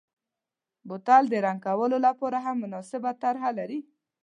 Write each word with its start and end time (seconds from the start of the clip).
بوتل 0.87 1.23
د 1.29 1.33
رنګ 1.45 1.59
کولو 1.65 1.97
لپاره 2.07 2.37
هم 2.45 2.55
مناسبه 2.63 3.11
سطحه 3.19 3.49
لري. 3.59 3.79